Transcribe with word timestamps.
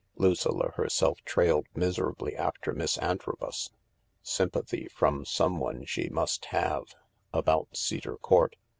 Lucilla 0.15 0.71
herself 0.77 1.19
trailed 1.25 1.67
miserably 1.75 2.35
after 2.35 2.73
Miss 2.73 2.97
Antrobus. 2.97 3.69
Sympathy 4.23 4.87
from 4.87 5.25
someone 5.25 5.85
she 5.85 6.09
must 6.09 6.45
have 6.45 6.95
about 7.31 7.77
Cedar 7.77 8.17
Court. 8.17 8.55